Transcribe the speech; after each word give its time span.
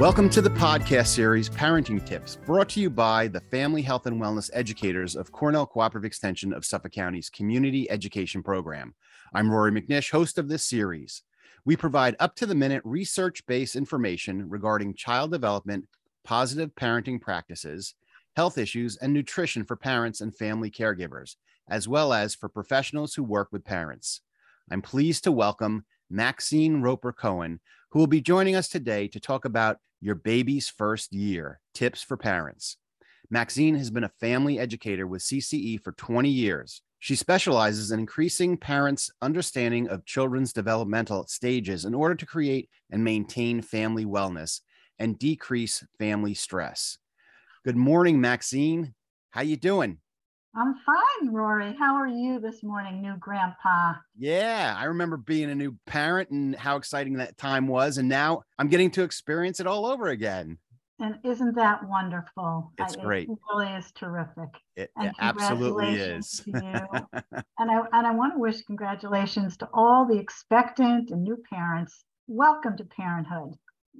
Welcome 0.00 0.28
to 0.30 0.42
the 0.42 0.50
podcast 0.50 1.06
series 1.06 1.48
Parenting 1.48 2.04
Tips, 2.04 2.34
brought 2.44 2.68
to 2.70 2.80
you 2.80 2.90
by 2.90 3.28
the 3.28 3.40
Family 3.40 3.80
Health 3.80 4.06
and 4.06 4.20
Wellness 4.20 4.50
Educators 4.52 5.14
of 5.14 5.30
Cornell 5.30 5.66
Cooperative 5.66 6.04
Extension 6.04 6.52
of 6.52 6.64
Suffolk 6.64 6.90
County's 6.90 7.30
Community 7.30 7.88
Education 7.88 8.42
Program. 8.42 8.92
I'm 9.34 9.48
Rory 9.48 9.70
McNish, 9.70 10.10
host 10.10 10.36
of 10.36 10.48
this 10.48 10.64
series. 10.64 11.22
We 11.64 11.76
provide 11.76 12.16
up 12.18 12.34
to 12.36 12.46
the 12.46 12.56
minute 12.56 12.82
research 12.84 13.46
based 13.46 13.76
information 13.76 14.48
regarding 14.48 14.94
child 14.94 15.30
development, 15.30 15.86
positive 16.24 16.74
parenting 16.74 17.20
practices, 17.20 17.94
health 18.34 18.58
issues, 18.58 18.96
and 18.96 19.12
nutrition 19.12 19.64
for 19.64 19.76
parents 19.76 20.20
and 20.20 20.36
family 20.36 20.72
caregivers, 20.72 21.36
as 21.68 21.86
well 21.86 22.12
as 22.12 22.34
for 22.34 22.48
professionals 22.48 23.14
who 23.14 23.22
work 23.22 23.50
with 23.52 23.64
parents. 23.64 24.22
I'm 24.72 24.82
pleased 24.82 25.22
to 25.22 25.30
welcome 25.30 25.84
Maxine 26.10 26.82
Roper 26.82 27.12
Cohen, 27.12 27.60
who 27.90 27.98
will 27.98 28.06
be 28.06 28.20
joining 28.20 28.56
us 28.56 28.68
today 28.68 29.08
to 29.08 29.20
talk 29.20 29.44
about 29.44 29.78
your 30.00 30.14
baby's 30.14 30.68
first 30.68 31.12
year 31.12 31.60
tips 31.74 32.02
for 32.02 32.16
parents. 32.16 32.76
Maxine 33.30 33.74
has 33.76 33.90
been 33.90 34.04
a 34.04 34.12
family 34.20 34.58
educator 34.58 35.06
with 35.06 35.22
CCE 35.22 35.82
for 35.82 35.92
20 35.92 36.28
years. 36.28 36.82
She 36.98 37.16
specializes 37.16 37.90
in 37.90 38.00
increasing 38.00 38.56
parents' 38.56 39.10
understanding 39.20 39.88
of 39.88 40.04
children's 40.04 40.52
developmental 40.52 41.26
stages 41.26 41.84
in 41.84 41.94
order 41.94 42.14
to 42.14 42.26
create 42.26 42.68
and 42.90 43.02
maintain 43.02 43.60
family 43.60 44.04
wellness 44.04 44.60
and 44.98 45.18
decrease 45.18 45.84
family 45.98 46.34
stress. 46.34 46.98
Good 47.64 47.76
morning, 47.76 48.20
Maxine. 48.20 48.94
How 49.30 49.42
you 49.42 49.56
doing? 49.56 49.98
I'm 50.56 50.76
fine, 50.86 51.32
Rory. 51.32 51.74
How 51.76 51.96
are 51.96 52.06
you 52.06 52.38
this 52.38 52.62
morning, 52.62 53.02
new 53.02 53.16
grandpa? 53.18 53.94
Yeah, 54.16 54.72
I 54.78 54.84
remember 54.84 55.16
being 55.16 55.50
a 55.50 55.54
new 55.54 55.76
parent 55.84 56.30
and 56.30 56.54
how 56.54 56.76
exciting 56.76 57.14
that 57.14 57.36
time 57.36 57.66
was. 57.66 57.98
And 57.98 58.08
now 58.08 58.42
I'm 58.56 58.68
getting 58.68 58.92
to 58.92 59.02
experience 59.02 59.58
it 59.58 59.66
all 59.66 59.84
over 59.84 60.08
again. 60.08 60.58
And 61.00 61.18
isn't 61.24 61.56
that 61.56 61.88
wonderful? 61.88 62.70
It's 62.78 62.94
great. 62.94 63.28
It 63.28 63.36
really 63.52 63.72
is 63.72 63.90
terrific. 63.96 64.48
It, 64.76 64.92
it 64.96 65.12
absolutely 65.18 65.96
is. 65.96 66.44
and 66.54 66.86
I 67.58 67.82
and 67.92 68.06
I 68.06 68.12
want 68.12 68.34
to 68.34 68.38
wish 68.38 68.62
congratulations 68.62 69.56
to 69.56 69.68
all 69.74 70.06
the 70.06 70.18
expectant 70.18 71.10
and 71.10 71.24
new 71.24 71.36
parents. 71.52 72.04
Welcome 72.28 72.76
to 72.76 72.84
parenthood. 72.84 73.54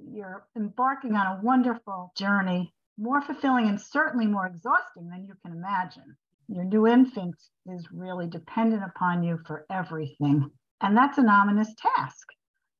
You're 0.09 0.47
embarking 0.55 1.15
on 1.15 1.37
a 1.37 1.41
wonderful 1.43 2.13
journey, 2.17 2.73
more 2.97 3.21
fulfilling 3.21 3.67
and 3.67 3.79
certainly 3.79 4.25
more 4.25 4.47
exhausting 4.47 5.09
than 5.09 5.25
you 5.25 5.33
can 5.43 5.51
imagine. 5.51 6.15
Your 6.47 6.63
new 6.63 6.87
infant 6.87 7.35
is 7.67 7.87
really 7.91 8.27
dependent 8.27 8.83
upon 8.83 9.23
you 9.23 9.39
for 9.45 9.65
everything. 9.71 10.49
And 10.81 10.95
that's 10.95 11.17
an 11.17 11.29
ominous 11.29 11.73
task. 11.77 12.27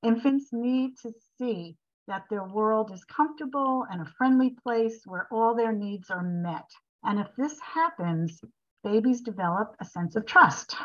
Infants 0.04 0.50
need 0.52 0.98
to 1.02 1.12
see 1.38 1.76
that 2.08 2.26
their 2.30 2.44
world 2.44 2.92
is 2.94 3.04
comfortable 3.06 3.86
and 3.92 4.02
a 4.02 4.12
friendly 4.18 4.56
place 4.64 5.02
where 5.06 5.28
all 5.32 5.56
their 5.56 5.72
needs 5.72 6.10
are 6.12 6.22
met. 6.22 6.70
And 7.04 7.20
if 7.20 7.28
this 7.38 7.60
happens, 7.60 8.40
babies 8.84 9.22
develop 9.22 9.76
a 9.80 9.86
sense 9.86 10.16
of 10.16 10.26
trust. 10.26 10.76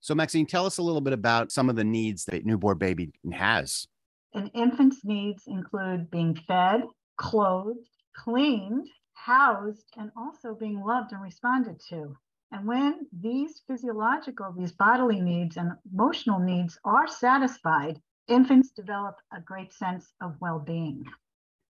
So, 0.00 0.14
Maxine, 0.14 0.46
tell 0.46 0.66
us 0.66 0.78
a 0.78 0.82
little 0.82 1.00
bit 1.00 1.12
about 1.12 1.52
some 1.52 1.70
of 1.70 1.76
the 1.76 1.84
needs 1.84 2.24
that 2.24 2.42
a 2.42 2.46
newborn 2.46 2.76
baby 2.76 3.12
has. 3.32 3.86
An 4.34 4.48
infant's 4.48 5.04
needs 5.04 5.44
include 5.46 6.10
being 6.10 6.34
fed, 6.34 6.82
clothed, 7.16 7.88
cleaned, 8.16 8.88
housed 9.24 9.84
and 9.96 10.10
also 10.16 10.54
being 10.54 10.80
loved 10.80 11.12
and 11.12 11.22
responded 11.22 11.80
to. 11.88 12.16
And 12.50 12.66
when 12.66 13.06
these 13.12 13.62
physiological, 13.66 14.52
these 14.56 14.72
bodily 14.72 15.20
needs 15.20 15.56
and 15.56 15.72
emotional 15.92 16.40
needs 16.40 16.78
are 16.84 17.06
satisfied, 17.06 18.00
infants 18.28 18.70
develop 18.70 19.16
a 19.32 19.40
great 19.40 19.72
sense 19.72 20.12
of 20.20 20.34
well 20.40 20.58
being. 20.58 21.04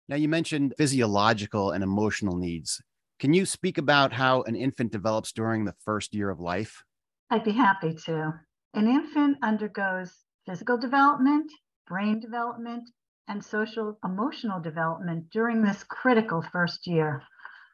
Now, 0.08 0.16
you 0.16 0.28
mentioned 0.28 0.74
physiological 0.78 1.72
and 1.72 1.84
emotional 1.84 2.36
needs. 2.36 2.80
Can 3.18 3.34
you 3.34 3.44
speak 3.44 3.78
about 3.78 4.12
how 4.12 4.42
an 4.42 4.56
infant 4.56 4.92
develops 4.92 5.32
during 5.32 5.64
the 5.64 5.74
first 5.84 6.14
year 6.14 6.30
of 6.30 6.40
life? 6.40 6.82
I'd 7.30 7.44
be 7.44 7.52
happy 7.52 7.94
to. 8.06 8.34
An 8.74 8.88
infant 8.88 9.38
undergoes 9.42 10.12
physical 10.46 10.78
development, 10.78 11.50
brain 11.86 12.20
development, 12.20 12.88
and 13.28 13.44
social 13.44 13.98
emotional 14.04 14.60
development 14.60 15.30
during 15.30 15.62
this 15.62 15.84
critical 15.84 16.42
first 16.42 16.86
year. 16.86 17.22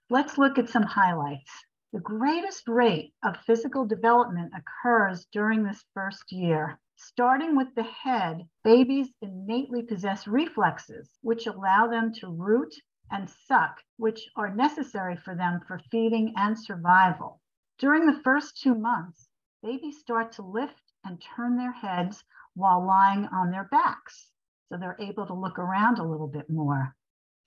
Let's 0.08 0.38
look 0.38 0.56
at 0.56 0.68
some 0.68 0.84
highlights. 0.84 1.50
The 1.92 1.98
greatest 1.98 2.68
rate 2.68 3.12
of 3.24 3.38
physical 3.38 3.84
development 3.84 4.52
occurs 4.54 5.26
during 5.32 5.64
this 5.64 5.84
first 5.94 6.30
year. 6.30 6.78
Starting 6.94 7.56
with 7.56 7.74
the 7.74 7.82
head, 7.82 8.48
babies 8.62 9.12
innately 9.20 9.82
possess 9.82 10.28
reflexes 10.28 11.18
which 11.22 11.48
allow 11.48 11.88
them 11.88 12.12
to 12.20 12.28
root 12.30 12.72
and 13.10 13.28
suck, 13.28 13.82
which 13.96 14.30
are 14.36 14.54
necessary 14.54 15.16
for 15.16 15.34
them 15.34 15.60
for 15.66 15.80
feeding 15.90 16.32
and 16.36 16.56
survival. 16.56 17.40
During 17.78 18.06
the 18.06 18.20
first 18.22 18.62
two 18.62 18.76
months, 18.76 19.28
babies 19.60 19.98
start 19.98 20.30
to 20.34 20.42
lift 20.42 20.92
and 21.04 21.20
turn 21.20 21.56
their 21.56 21.72
heads 21.72 22.22
while 22.54 22.86
lying 22.86 23.26
on 23.32 23.50
their 23.50 23.64
backs. 23.64 24.30
So 24.68 24.76
they're 24.78 25.00
able 25.00 25.26
to 25.26 25.34
look 25.34 25.58
around 25.58 25.98
a 25.98 26.08
little 26.08 26.28
bit 26.28 26.48
more. 26.48 26.94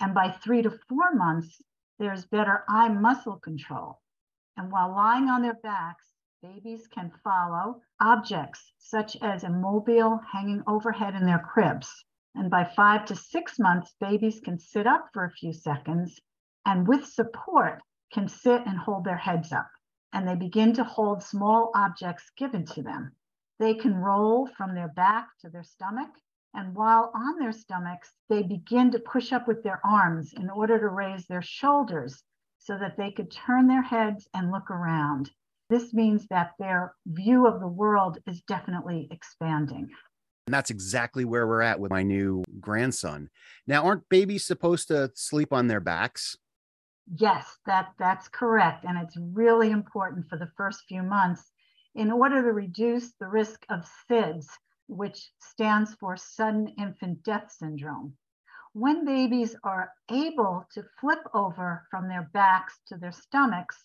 And 0.02 0.14
by 0.14 0.31
three 0.31 0.62
to 0.62 0.78
four 0.90 1.14
months, 1.14 1.62
there's 2.00 2.26
better 2.26 2.64
eye 2.70 2.88
muscle 2.88 3.38
control. 3.38 4.00
And 4.58 4.72
while 4.72 4.90
lying 4.90 5.30
on 5.30 5.42
their 5.42 5.60
backs, 5.62 6.06
babies 6.42 6.88
can 6.88 7.12
follow 7.24 7.82
objects 8.00 8.72
such 8.78 9.18
as 9.22 9.44
a 9.44 9.50
mobile 9.50 10.20
hanging 10.32 10.64
overhead 10.66 11.14
in 11.16 11.26
their 11.26 11.40
cribs. 11.40 12.06
And 12.36 12.50
by 12.50 12.64
five 12.64 13.06
to 13.06 13.16
six 13.16 13.60
months, 13.60 13.94
babies 14.00 14.40
can 14.40 14.58
sit 14.60 14.88
up 14.88 15.10
for 15.14 15.26
a 15.26 15.32
few 15.32 15.52
seconds 15.52 16.20
and 16.66 16.88
with 16.88 17.06
support 17.06 17.82
can 18.14 18.28
sit 18.28 18.66
and 18.66 18.78
hold 18.78 19.04
their 19.04 19.18
heads 19.18 19.52
up. 19.52 19.70
And 20.14 20.28
they 20.28 20.36
begin 20.36 20.74
to 20.74 20.84
hold 20.84 21.22
small 21.22 21.72
objects 21.76 22.31
given 22.38 22.66
to 22.68 22.81
them. 22.81 23.12
They 23.60 23.74
can 23.74 23.96
roll 23.96 24.48
from 24.58 24.74
their 24.74 24.88
back 24.88 25.28
to 25.42 25.50
their 25.50 25.64
stomach 25.64 26.12
and 26.54 26.76
while 26.76 27.12
on 27.14 27.38
their 27.38 27.52
stomachs, 27.52 28.12
they 28.28 28.42
begin 28.42 28.92
to 28.92 29.00
push 29.00 29.32
up 29.32 29.48
with 29.48 29.64
their 29.64 29.80
arms 29.86 30.34
in 30.34 30.50
order 30.50 30.80
to 30.80 30.88
raise 30.88 31.26
their 31.28 31.42
shoulders 31.42 32.24
so 32.58 32.78
that 32.78 32.98
they 32.98 33.12
could 33.12 33.32
turn 33.32 33.68
their 33.68 33.82
heads 33.82 34.28
and 34.34 34.52
look 34.52 34.70
around. 34.72 35.32
This 35.70 35.94
means 35.94 36.28
that 36.30 36.54
their 36.58 36.96
view 37.06 37.46
of 37.46 37.60
the 37.60 37.68
world 37.68 38.18
is 38.26 38.42
definitely 38.42 39.08
expanding. 39.12 39.90
And 40.48 40.54
that's 40.54 40.72
exactly 40.72 41.26
where 41.26 41.46
we're 41.46 41.62
at 41.62 41.80
with 41.80 41.92
my 41.92 42.02
new 42.02 42.44
grandson. 42.60 43.30
Now, 43.68 43.86
aren't 43.86 44.10
babies 44.10 44.46
supposed 44.46 44.88
to 44.88 45.12
sleep 45.14 45.54
on 45.54 45.68
their 45.68 45.80
backs? 45.80 46.36
Yes, 47.16 47.60
that, 47.68 47.94
that's 48.00 48.28
correct. 48.28 48.84
And 48.84 48.98
it's 48.98 49.16
really 49.18 49.70
important 49.70 50.28
for 50.28 50.38
the 50.38 50.50
first 50.58 50.86
few 50.88 51.04
months 51.04 51.52
in 51.94 52.12
order 52.12 52.42
to 52.42 52.52
reduce 52.52 53.14
the 53.20 53.28
risk 53.28 53.64
of 53.70 53.88
SIDS, 54.10 54.48
which 54.89 55.31
stands 55.39 55.94
for 55.95 56.17
sudden 56.17 56.67
infant 56.79 57.23
death 57.23 57.51
syndrome. 57.51 58.17
When 58.73 59.05
babies 59.05 59.55
are 59.63 59.91
able 60.11 60.66
to 60.73 60.83
flip 61.00 61.19
over 61.33 61.88
from 61.89 62.07
their 62.07 62.29
backs 62.33 62.79
to 62.88 62.97
their 62.97 63.11
stomachs, 63.11 63.77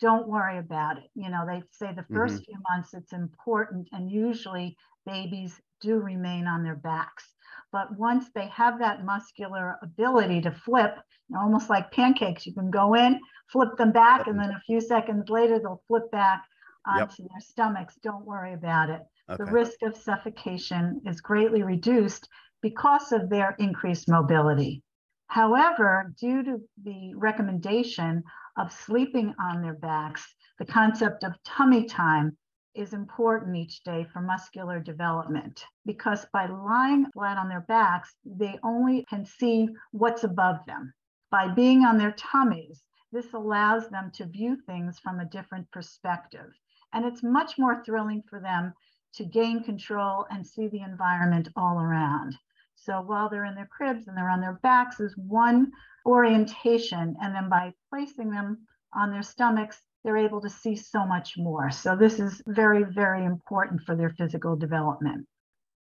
don't 0.00 0.28
worry 0.28 0.58
about 0.58 0.98
it. 0.98 1.10
You 1.14 1.30
know, 1.30 1.44
they 1.46 1.62
say 1.70 1.92
the 1.92 2.02
1st 2.14 2.32
mm-hmm. 2.32 2.36
few 2.38 2.58
months 2.70 2.94
it's 2.94 3.12
important, 3.12 3.88
and 3.92 4.10
usually 4.10 4.76
babies 5.04 5.60
do 5.80 5.98
remain 5.98 6.46
on 6.46 6.62
their 6.62 6.76
backs. 6.76 7.24
But 7.72 7.96
once 7.98 8.30
they 8.34 8.48
have 8.48 8.78
that 8.78 9.04
muscular 9.04 9.78
ability 9.82 10.40
to 10.42 10.50
flip, 10.50 10.98
almost 11.36 11.70
like 11.70 11.92
pancakes, 11.92 12.46
you 12.46 12.54
can 12.54 12.70
go 12.70 12.94
in, 12.94 13.20
flip 13.50 13.76
them 13.76 13.92
back, 13.92 14.26
and 14.26 14.38
then 14.38 14.50
a 14.50 14.60
few 14.66 14.80
seconds 14.80 15.28
later 15.28 15.58
they'll 15.58 15.82
flip 15.86 16.10
back 16.10 16.44
onto 16.86 17.22
yep. 17.22 17.30
their 17.30 17.40
stomachs. 17.40 17.96
Don't 18.02 18.24
worry 18.24 18.52
about 18.52 18.90
it 18.90 19.02
okay. 19.28 19.42
the 19.44 19.50
risk 19.50 19.82
of 19.82 19.96
suffocation 19.96 21.00
is 21.06 21.20
greatly 21.20 21.62
reduced 21.62 22.28
because 22.62 23.12
of 23.12 23.28
their 23.28 23.54
increased 23.58 24.08
mobility. 24.08 24.82
However, 25.28 26.12
due 26.18 26.42
to 26.44 26.60
the 26.82 27.14
recommendation 27.14 28.22
of 28.56 28.72
sleeping 28.72 29.34
on 29.38 29.60
their 29.60 29.74
backs, 29.74 30.34
the 30.58 30.64
concept 30.64 31.24
of 31.24 31.42
tummy 31.44 31.84
time 31.84 32.36
is 32.74 32.92
important 32.92 33.56
each 33.56 33.82
day 33.84 34.04
for 34.12 34.20
muscular 34.20 34.78
development 34.80 35.64
because 35.84 36.26
by 36.32 36.46
lying 36.46 37.10
flat 37.12 37.38
on 37.38 37.48
their 37.48 37.62
backs, 37.62 38.14
they 38.24 38.58
only 38.62 39.04
can 39.06 39.24
see 39.24 39.68
what's 39.92 40.24
above 40.24 40.64
them. 40.66 40.92
By 41.30 41.48
being 41.48 41.84
on 41.84 41.98
their 41.98 42.12
tummies, 42.12 42.84
this 43.12 43.32
allows 43.32 43.88
them 43.88 44.10
to 44.12 44.26
view 44.26 44.56
things 44.66 44.98
from 44.98 45.20
a 45.20 45.24
different 45.24 45.70
perspective. 45.70 46.52
And 46.92 47.04
it's 47.04 47.22
much 47.22 47.58
more 47.58 47.82
thrilling 47.84 48.22
for 48.28 48.40
them 48.40 48.74
to 49.16 49.24
gain 49.24 49.62
control 49.62 50.26
and 50.30 50.46
see 50.46 50.68
the 50.68 50.82
environment 50.82 51.48
all 51.56 51.80
around. 51.80 52.34
So 52.74 53.00
while 53.00 53.28
they're 53.28 53.46
in 53.46 53.54
their 53.54 53.68
cribs 53.70 54.06
and 54.06 54.16
they're 54.16 54.30
on 54.30 54.40
their 54.40 54.60
backs 54.62 55.00
is 55.00 55.16
one 55.16 55.72
orientation. 56.04 57.16
And 57.20 57.34
then 57.34 57.48
by 57.48 57.72
placing 57.90 58.30
them 58.30 58.66
on 58.94 59.10
their 59.10 59.22
stomachs, 59.22 59.80
they're 60.04 60.16
able 60.16 60.40
to 60.40 60.50
see 60.50 60.76
so 60.76 61.04
much 61.04 61.36
more. 61.36 61.70
So 61.70 61.96
this 61.96 62.20
is 62.20 62.40
very, 62.46 62.84
very 62.84 63.24
important 63.24 63.82
for 63.82 63.96
their 63.96 64.10
physical 64.10 64.54
development. 64.54 65.26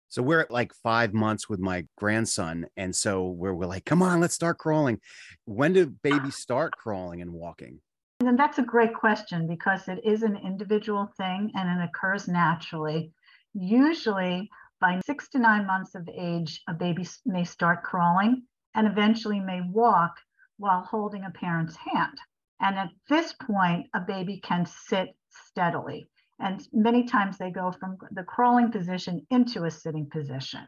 So 0.09 0.23
we're 0.23 0.41
at 0.41 0.51
like 0.51 0.73
five 0.73 1.13
months 1.13 1.47
with 1.47 1.59
my 1.59 1.85
grandson. 1.95 2.65
And 2.75 2.93
so 2.95 3.27
we're, 3.27 3.53
we're 3.53 3.67
like, 3.67 3.85
come 3.85 4.01
on, 4.01 4.19
let's 4.19 4.33
start 4.33 4.57
crawling. 4.57 4.99
When 5.45 5.71
do 5.71 5.85
babies 5.85 6.35
start 6.35 6.75
crawling 6.75 7.21
and 7.21 7.31
walking? 7.31 7.79
And 8.19 8.27
then 8.27 8.35
that's 8.35 8.57
a 8.57 8.63
great 8.63 8.93
question 8.93 9.47
because 9.47 9.87
it 9.87 10.01
is 10.03 10.23
an 10.23 10.35
individual 10.35 11.09
thing 11.15 11.51
and 11.55 11.79
it 11.79 11.85
occurs 11.85 12.27
naturally. 12.27 13.13
Usually, 13.53 14.49
by 14.79 14.99
six 15.01 15.27
to 15.29 15.39
nine 15.39 15.65
months 15.65 15.95
of 15.95 16.07
age, 16.07 16.61
a 16.67 16.73
baby 16.73 17.07
may 17.25 17.43
start 17.43 17.83
crawling 17.83 18.43
and 18.75 18.87
eventually 18.87 19.39
may 19.39 19.61
walk 19.61 20.15
while 20.57 20.83
holding 20.83 21.23
a 21.23 21.31
parent's 21.31 21.75
hand. 21.75 22.17
And 22.59 22.77
at 22.77 22.91
this 23.07 23.33
point, 23.33 23.87
a 23.93 24.01
baby 24.01 24.39
can 24.39 24.65
sit 24.65 25.15
steadily. 25.29 26.09
And 26.39 26.65
many 26.71 27.03
times 27.05 27.37
they 27.37 27.51
go 27.51 27.71
from 27.71 27.97
the 28.11 28.23
crawling 28.23 28.71
position 28.71 29.25
into 29.29 29.65
a 29.65 29.71
sitting 29.71 30.09
position. 30.09 30.65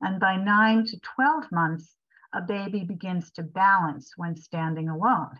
And 0.00 0.20
by 0.20 0.36
nine 0.36 0.84
to 0.84 1.00
12 1.00 1.50
months, 1.52 1.96
a 2.32 2.40
baby 2.40 2.84
begins 2.84 3.30
to 3.32 3.42
balance 3.42 4.12
when 4.16 4.36
standing 4.36 4.88
alone. 4.88 5.38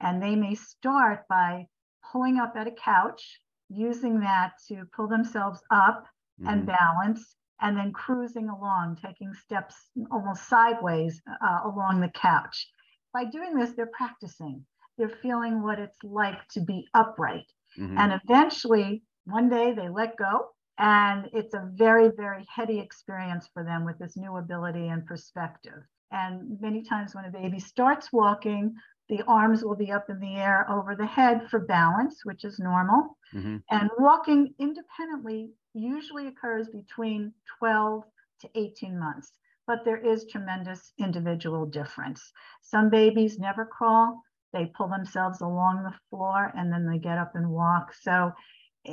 And 0.00 0.22
they 0.22 0.36
may 0.36 0.54
start 0.54 1.26
by 1.28 1.68
pulling 2.10 2.38
up 2.38 2.56
at 2.56 2.66
a 2.66 2.72
couch, 2.72 3.40
using 3.74 4.20
that 4.20 4.52
to 4.68 4.84
pull 4.94 5.08
themselves 5.08 5.60
up 5.70 6.04
mm-hmm. 6.40 6.48
and 6.48 6.66
balance, 6.66 7.36
and 7.60 7.76
then 7.76 7.92
cruising 7.92 8.48
along, 8.48 8.98
taking 9.04 9.32
steps 9.32 9.74
almost 10.10 10.48
sideways 10.48 11.22
uh, 11.46 11.60
along 11.64 12.00
the 12.00 12.10
couch. 12.14 12.68
By 13.12 13.24
doing 13.24 13.54
this, 13.54 13.70
they're 13.76 13.90
practicing. 13.96 14.64
They're 14.98 15.18
feeling 15.22 15.62
what 15.62 15.78
it's 15.78 15.98
like 16.02 16.46
to 16.50 16.60
be 16.60 16.86
upright. 16.94 17.46
Mm-hmm. 17.78 17.98
And 17.98 18.20
eventually, 18.24 19.02
one 19.24 19.48
day 19.48 19.72
they 19.72 19.88
let 19.88 20.16
go. 20.16 20.48
And 20.78 21.28
it's 21.32 21.54
a 21.54 21.70
very, 21.74 22.08
very 22.16 22.44
heady 22.52 22.80
experience 22.80 23.48
for 23.54 23.62
them 23.62 23.84
with 23.84 23.98
this 23.98 24.16
new 24.16 24.36
ability 24.36 24.88
and 24.88 25.06
perspective. 25.06 25.82
And 26.10 26.60
many 26.60 26.82
times 26.82 27.14
when 27.14 27.24
a 27.24 27.30
baby 27.30 27.60
starts 27.60 28.12
walking, 28.12 28.74
the 29.08 29.22
arms 29.26 29.62
will 29.62 29.76
be 29.76 29.92
up 29.92 30.08
in 30.08 30.18
the 30.18 30.36
air 30.36 30.68
over 30.70 30.96
the 30.96 31.06
head 31.06 31.48
for 31.50 31.60
balance, 31.60 32.24
which 32.24 32.44
is 32.44 32.58
normal. 32.58 33.18
Mm-hmm. 33.34 33.56
And 33.70 33.90
walking 33.98 34.54
independently 34.58 35.50
usually 35.74 36.26
occurs 36.28 36.68
between 36.68 37.32
12 37.58 38.04
to 38.40 38.50
18 38.54 38.98
months, 38.98 39.32
but 39.66 39.84
there 39.84 39.98
is 39.98 40.26
tremendous 40.26 40.92
individual 40.98 41.66
difference. 41.66 42.32
Some 42.62 42.88
babies 42.90 43.38
never 43.38 43.66
crawl, 43.66 44.22
they 44.52 44.66
pull 44.66 44.88
themselves 44.88 45.40
along 45.40 45.82
the 45.82 45.98
floor 46.08 46.52
and 46.56 46.72
then 46.72 46.86
they 46.86 46.98
get 46.98 47.18
up 47.18 47.32
and 47.34 47.50
walk. 47.50 47.92
So 48.00 48.32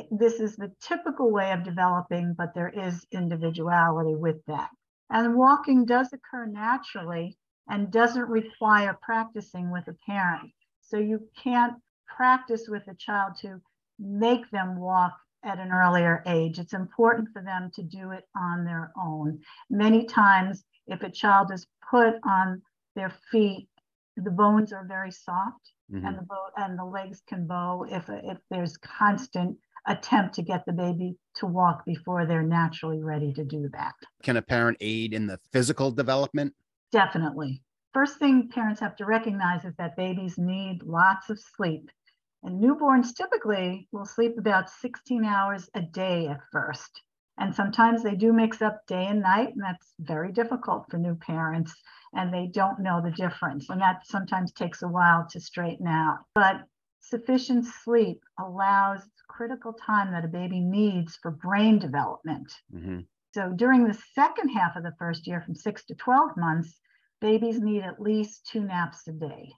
this 0.10 0.40
is 0.40 0.56
the 0.56 0.72
typical 0.82 1.32
way 1.32 1.52
of 1.52 1.64
developing, 1.64 2.34
but 2.38 2.54
there 2.56 2.70
is 2.70 3.06
individuality 3.12 4.16
with 4.16 4.44
that. 4.48 4.70
And 5.10 5.36
walking 5.36 5.86
does 5.86 6.12
occur 6.14 6.46
naturally 6.48 7.38
and 7.70 7.92
doesn't 7.92 8.28
require 8.28 8.98
practicing 9.02 9.72
with 9.72 9.88
a 9.88 9.96
parent. 10.06 10.52
So 10.82 10.98
you 10.98 11.28
can't 11.42 11.76
practice 12.08 12.68
with 12.68 12.88
a 12.88 12.96
child 12.96 13.34
to 13.42 13.62
make 14.00 14.50
them 14.52 14.78
walk 14.80 15.14
at 15.44 15.60
an 15.60 15.72
earlier 15.72 16.24
age. 16.28 16.60
It's 16.60 16.74
important 16.74 17.30
for 17.34 17.42
them 17.42 17.72
to 17.76 17.84
do 17.84 18.12
it 18.12 18.26
on 18.36 18.66
their 18.66 18.92
own. 19.02 19.40
Many 19.70 20.06
times, 20.06 20.64
if 20.88 21.02
a 21.04 21.10
child 21.10 21.52
is 21.52 21.68
put 21.90 22.16
on 22.24 22.62
their 22.96 23.14
feet 23.32 23.68
the 24.18 24.32
bones 24.32 24.74
are 24.74 24.86
very 24.86 25.12
soft 25.12 25.72
mm-hmm. 25.92 26.06
and 26.06 26.18
the 26.18 26.24
bow 26.24 26.48
and 26.58 26.78
the 26.78 26.86
legs 26.86 27.22
can 27.28 27.48
bow 27.48 27.86
if 27.90 28.06
if 28.10 28.38
there's 28.50 28.78
constant 28.78 29.58
attempt 29.88 30.36
to 30.36 30.44
get 30.44 30.64
the 30.66 30.74
baby 30.74 31.16
to 31.36 31.48
walk 31.48 31.84
before 31.86 32.26
they're 32.26 32.44
naturally 32.44 33.02
ready 33.02 33.34
to 33.34 33.44
do 33.44 33.68
that. 33.74 33.94
Can 34.22 34.38
a 34.38 34.42
parent 34.42 34.78
aid 34.80 35.14
in 35.14 35.26
the 35.26 35.40
physical 35.52 35.92
development? 35.92 36.54
Definitely. 36.92 37.62
First 37.94 38.20
thing 38.20 38.50
parents 38.50 38.80
have 38.80 38.96
to 38.98 39.06
recognize 39.06 39.66
is 39.66 39.76
that 39.78 39.98
babies 39.98 40.38
need 40.38 40.84
lots 40.84 41.30
of 41.30 41.40
sleep. 41.40 41.90
And 42.44 42.62
newborns 42.62 43.16
typically 43.16 43.88
will 43.92 44.06
sleep 44.06 44.38
about 44.38 44.70
16 44.70 45.24
hours 45.24 45.70
a 45.76 45.82
day 45.82 46.28
at 46.28 46.40
first. 46.52 47.02
And 47.38 47.56
sometimes 47.56 48.04
they 48.04 48.16
do 48.16 48.34
mix 48.34 48.62
up 48.62 48.86
day 48.88 49.08
and 49.08 49.22
night, 49.22 49.50
and 49.50 49.64
that's 49.64 49.94
very 50.00 50.32
difficult 50.32 50.86
for 50.90 50.98
new 50.98 51.16
parents 51.16 51.74
and 52.14 52.34
they 52.34 52.48
don't 52.48 52.80
know 52.80 53.02
the 53.02 53.12
difference. 53.12 53.70
And 53.70 53.82
that 53.82 54.06
sometimes 54.06 54.52
takes 54.52 54.82
a 54.82 54.88
while 54.88 55.28
to 55.32 55.40
straighten 55.40 55.88
out. 55.88 56.20
But 56.36 56.64
sufficient 57.00 57.66
sleep 57.66 58.22
allows 58.40 59.02
critical 59.30 59.74
time 59.74 60.12
that 60.12 60.26
a 60.26 60.28
baby 60.28 60.60
needs 60.60 61.18
for 61.22 61.32
brain 61.32 61.80
development. 61.80 62.52
Mm-hmm. 62.74 63.00
So 63.34 63.54
during 63.54 63.86
the 63.86 64.00
second 64.14 64.50
half 64.50 64.76
of 64.76 64.84
the 64.84 64.96
first 65.00 65.26
year, 65.26 65.42
from 65.42 65.56
six 65.56 65.86
to 65.86 65.96
12 65.96 66.36
months, 66.36 66.78
babies 67.22 67.62
need 67.62 67.84
at 67.84 68.02
least 68.02 68.46
two 68.46 68.64
naps 68.64 69.08
a 69.08 69.14
day. 69.14 69.54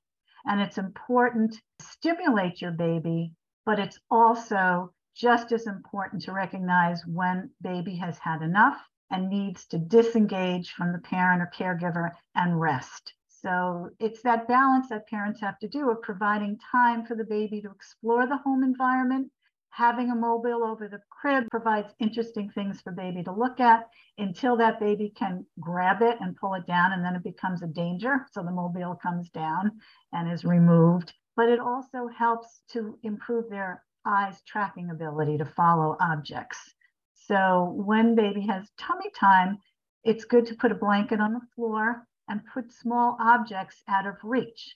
And 0.46 0.62
it's 0.62 0.78
important 0.78 1.54
to 1.54 1.86
stimulate 1.86 2.62
your 2.62 2.72
baby, 2.72 3.34
but 3.66 3.80
it's 3.80 4.00
also 4.12 4.94
just 5.16 5.52
as 5.52 5.68
important 5.68 6.22
to 6.24 6.34
recognize 6.34 7.06
when 7.06 7.50
baby 7.62 7.96
has 7.96 8.18
had 8.20 8.42
enough 8.42 8.80
and 9.10 9.30
needs 9.30 9.66
to 9.68 9.78
disengage 9.78 10.72
from 10.72 10.92
the 10.92 11.00
parent 11.00 11.42
or 11.42 11.52
caregiver 11.56 12.12
and 12.36 12.60
rest. 12.60 13.14
So 13.28 13.90
it's 14.00 14.22
that 14.24 14.48
balance 14.48 14.90
that 14.90 15.08
parents 15.08 15.42
have 15.42 15.60
to 15.60 15.68
do 15.68 15.90
of 15.90 16.02
providing 16.02 16.60
time 16.72 17.06
for 17.06 17.16
the 17.16 17.26
baby 17.26 17.62
to 17.62 17.72
explore 17.72 18.26
the 18.26 18.38
home 18.38 18.64
environment. 18.64 19.32
Having 19.76 20.12
a 20.12 20.16
mobile 20.16 20.64
over 20.64 20.88
the 20.88 21.02
crib 21.10 21.48
provides 21.50 21.96
interesting 21.98 22.48
things 22.52 22.80
for 22.80 22.92
baby 22.92 23.24
to 23.24 23.32
look 23.32 23.60
at 23.60 23.90
until 24.20 24.56
that 24.58 24.80
baby 24.80 25.12
can 25.18 25.48
grab 25.60 26.04
it 26.04 26.18
and 26.22 26.36
pull 26.36 26.54
it 26.54 26.68
down, 26.68 26.94
and 26.94 27.04
then 27.04 27.16
it 27.16 27.24
becomes 27.24 27.64
a 27.64 27.68
danger. 27.68 28.28
So 28.32 28.44
the 28.44 28.52
mobile 28.52 28.94
comes 29.02 29.32
down 29.32 29.72
and 30.12 30.32
is 30.32 30.46
removed. 30.46 31.14
But 31.36 31.50
it 31.50 31.60
also 31.60 32.08
helps 32.08 32.62
to 32.74 33.00
improve 33.02 33.50
their 33.50 33.84
eyes 34.06 34.44
tracking 34.46 34.92
ability 34.92 35.40
to 35.40 35.46
follow 35.46 35.98
objects. 36.00 36.76
So 37.16 37.74
when 37.76 38.14
baby 38.14 38.42
has 38.42 38.70
tummy 38.78 39.10
time, 39.20 39.58
it's 40.04 40.26
good 40.26 40.46
to 40.46 40.56
put 40.56 40.72
a 40.72 40.76
blanket 40.76 41.20
on 41.20 41.34
the 41.34 41.48
floor 41.56 42.06
and 42.30 42.42
put 42.54 42.72
small 42.72 43.18
objects 43.20 43.82
out 43.88 44.06
of 44.06 44.18
reach. 44.24 44.76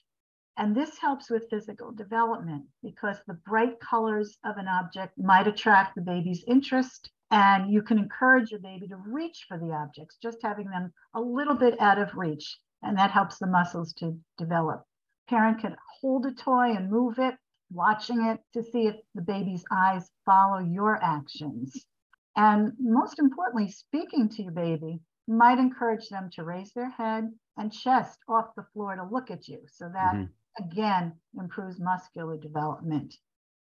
And 0.58 0.74
this 0.74 0.98
helps 0.98 1.30
with 1.30 1.48
physical 1.48 1.92
development 1.92 2.64
because 2.82 3.18
the 3.26 3.38
bright 3.46 3.78
colors 3.78 4.36
of 4.44 4.56
an 4.56 4.66
object 4.66 5.16
might 5.16 5.46
attract 5.46 5.94
the 5.94 6.02
baby's 6.02 6.42
interest. 6.48 7.10
And 7.30 7.70
you 7.72 7.80
can 7.80 7.96
encourage 7.96 8.50
your 8.50 8.58
baby 8.58 8.88
to 8.88 8.96
reach 8.96 9.44
for 9.46 9.56
the 9.56 9.72
objects, 9.72 10.18
just 10.20 10.38
having 10.42 10.68
them 10.68 10.92
a 11.14 11.20
little 11.20 11.54
bit 11.54 11.80
out 11.80 11.98
of 11.98 12.16
reach. 12.16 12.58
And 12.82 12.98
that 12.98 13.12
helps 13.12 13.38
the 13.38 13.46
muscles 13.46 13.92
to 13.94 14.18
develop. 14.36 14.84
Parent 15.28 15.60
can 15.60 15.76
hold 16.00 16.26
a 16.26 16.32
toy 16.32 16.72
and 16.72 16.90
move 16.90 17.20
it, 17.20 17.36
watching 17.70 18.24
it 18.26 18.40
to 18.54 18.68
see 18.68 18.88
if 18.88 18.96
the 19.14 19.22
baby's 19.22 19.64
eyes 19.70 20.10
follow 20.24 20.58
your 20.58 21.00
actions. 21.02 21.86
And 22.34 22.72
most 22.80 23.20
importantly, 23.20 23.70
speaking 23.70 24.28
to 24.30 24.42
your 24.42 24.52
baby 24.52 25.00
might 25.28 25.58
encourage 25.58 26.08
them 26.08 26.30
to 26.32 26.42
raise 26.42 26.72
their 26.72 26.90
head 26.90 27.30
and 27.58 27.72
chest 27.72 28.18
off 28.28 28.54
the 28.56 28.66
floor 28.72 28.96
to 28.96 29.04
look 29.04 29.30
at 29.30 29.46
you. 29.46 29.60
So 29.66 29.90
that 29.92 30.14
mm-hmm. 30.14 30.32
Again 30.58 31.12
improves 31.38 31.78
muscular 31.80 32.36
development. 32.36 33.14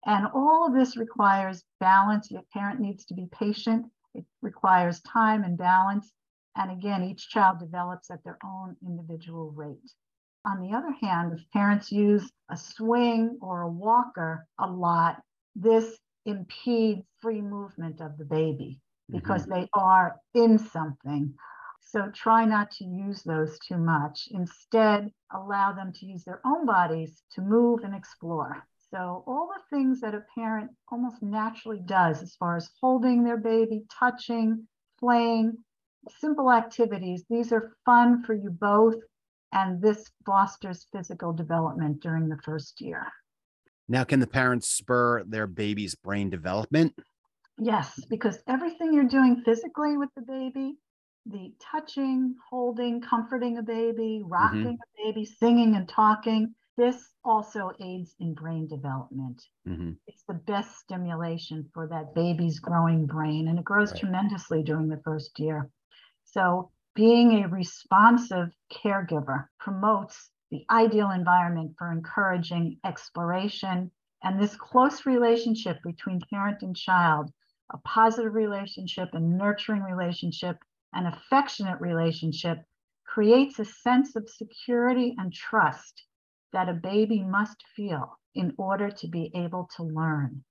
And 0.05 0.27
all 0.33 0.67
of 0.67 0.73
this 0.73 0.97
requires 0.97 1.63
balance. 1.79 2.29
Your 2.29 2.43
parent 2.53 2.79
needs 2.79 3.05
to 3.05 3.13
be 3.13 3.27
patient. 3.31 3.85
It 4.13 4.25
requires 4.41 5.01
time 5.01 5.43
and 5.43 5.57
balance. 5.57 6.11
And 6.55 6.71
again, 6.71 7.03
each 7.03 7.29
child 7.29 7.59
develops 7.59 8.11
at 8.11 8.23
their 8.23 8.37
own 8.43 8.75
individual 8.85 9.51
rate. 9.51 9.91
On 10.45 10.59
the 10.59 10.75
other 10.75 10.91
hand, 11.01 11.33
if 11.33 11.49
parents 11.51 11.91
use 11.91 12.29
a 12.49 12.57
swing 12.57 13.37
or 13.41 13.61
a 13.61 13.69
walker 13.69 14.45
a 14.59 14.69
lot, 14.69 15.21
this 15.55 15.97
impedes 16.25 17.05
free 17.21 17.41
movement 17.41 18.01
of 18.01 18.17
the 18.17 18.25
baby 18.25 18.79
because 19.09 19.43
mm-hmm. 19.43 19.61
they 19.61 19.69
are 19.73 20.15
in 20.33 20.59
something. 20.59 21.33
So 21.93 22.09
try 22.09 22.43
not 22.43 22.71
to 22.71 22.85
use 22.85 23.21
those 23.21 23.59
too 23.59 23.77
much. 23.77 24.27
Instead, 24.31 25.11
allow 25.31 25.73
them 25.73 25.93
to 25.93 26.07
use 26.07 26.23
their 26.23 26.41
own 26.43 26.65
bodies 26.65 27.21
to 27.33 27.41
move 27.41 27.81
and 27.83 27.93
explore. 27.93 28.65
So, 28.89 29.23
all 29.27 29.53
the 29.53 29.61
things 29.69 30.01
that 30.01 30.15
a 30.15 30.25
parent 30.33 30.71
almost 30.91 31.21
naturally 31.21 31.81
does 31.85 32.23
as 32.23 32.35
far 32.35 32.57
as 32.57 32.67
holding 32.81 33.23
their 33.23 33.37
baby, 33.37 33.85
touching, 33.91 34.67
playing, 34.99 35.55
simple 36.17 36.51
activities, 36.51 37.25
these 37.29 37.53
are 37.53 37.77
fun 37.85 38.23
for 38.23 38.33
you 38.33 38.49
both. 38.49 38.95
And 39.51 39.79
this 39.79 40.09
fosters 40.25 40.87
physical 40.91 41.31
development 41.31 42.01
during 42.01 42.27
the 42.27 42.41
first 42.43 42.81
year. 42.81 43.05
Now, 43.87 44.03
can 44.03 44.19
the 44.19 44.25
parents 44.25 44.67
spur 44.67 45.23
their 45.25 45.45
baby's 45.45 45.93
brain 45.93 46.31
development? 46.31 46.95
Yes, 47.59 48.03
because 48.09 48.39
everything 48.47 48.93
you're 48.93 49.03
doing 49.03 49.43
physically 49.45 49.95
with 49.95 50.09
the 50.15 50.23
baby, 50.23 50.75
the 51.25 51.53
touching, 51.59 52.35
holding, 52.49 53.01
comforting 53.01 53.57
a 53.57 53.63
baby, 53.63 54.19
mm-hmm. 54.21 54.31
rocking 54.31 54.77
mm-hmm. 54.77 55.03
a 55.05 55.05
baby, 55.05 55.25
singing 55.25 55.75
and 55.75 55.87
talking, 55.87 56.53
This 56.75 57.13
also 57.23 57.71
aids 57.79 58.15
in 58.19 58.33
brain 58.33 58.67
development. 58.67 59.41
Mm-hmm. 59.67 59.91
It's 60.07 60.23
the 60.27 60.33
best 60.33 60.79
stimulation 60.79 61.69
for 61.73 61.87
that 61.87 62.15
baby's 62.15 62.59
growing 62.59 63.05
brain, 63.05 63.47
and 63.47 63.59
it 63.59 63.65
grows 63.65 63.91
Right. 63.91 64.01
tremendously 64.01 64.63
during 64.63 64.87
the 64.87 65.01
first 65.03 65.39
year. 65.39 65.69
So, 66.25 66.71
being 66.95 67.43
a 67.43 67.47
responsive 67.47 68.49
caregiver 68.71 69.47
promotes 69.59 70.31
the 70.51 70.65
ideal 70.69 71.11
environment 71.11 71.75
for 71.77 71.91
encouraging 71.91 72.79
exploration 72.83 73.91
and 74.23 74.39
this 74.39 74.55
close 74.55 75.05
relationship 75.05 75.81
between 75.83 76.21
parent 76.29 76.61
and 76.63 76.75
child, 76.75 77.31
a 77.71 77.77
positive 77.79 78.33
relationship, 78.33 79.09
a 79.13 79.19
nurturing 79.19 79.83
relationship, 79.83 80.57
an 80.93 81.07
affectionate 81.07 81.79
relationship 81.81 82.59
creates 83.05 83.59
a 83.59 83.65
sense 83.65 84.15
of 84.15 84.29
security 84.29 85.15
and 85.17 85.31
trust 85.33 86.03
that 86.51 86.69
a 86.69 86.73
baby 86.73 87.21
must 87.21 87.63
feel 87.75 88.17
in 88.35 88.53
order 88.57 88.89
to 88.89 89.07
be 89.07 89.31
able 89.35 89.69
to 89.75 89.83
learn. 89.83 90.43